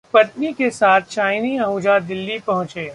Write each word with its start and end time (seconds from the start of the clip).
पत्नी 0.13 0.51
के 0.53 0.69
साथ 0.69 1.11
शाइनी 1.11 1.57
आहूजा 1.57 1.97
दिल्ली 1.99 2.37
पहुंचे 2.47 2.89